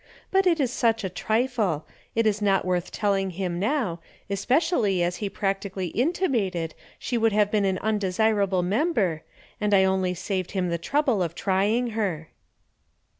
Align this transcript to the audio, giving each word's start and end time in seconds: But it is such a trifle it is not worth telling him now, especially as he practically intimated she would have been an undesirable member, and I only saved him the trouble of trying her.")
But 0.31 0.47
it 0.47 0.59
is 0.59 0.73
such 0.73 1.03
a 1.03 1.09
trifle 1.09 1.85
it 2.15 2.25
is 2.25 2.41
not 2.41 2.65
worth 2.65 2.89
telling 2.91 3.29
him 3.29 3.59
now, 3.59 3.99
especially 4.31 5.03
as 5.03 5.17
he 5.17 5.29
practically 5.29 5.89
intimated 5.89 6.73
she 6.97 7.19
would 7.19 7.33
have 7.33 7.51
been 7.51 7.65
an 7.65 7.77
undesirable 7.77 8.63
member, 8.63 9.21
and 9.61 9.75
I 9.75 9.83
only 9.83 10.15
saved 10.15 10.53
him 10.53 10.69
the 10.69 10.79
trouble 10.79 11.21
of 11.21 11.35
trying 11.35 11.91
her.") 11.91 12.31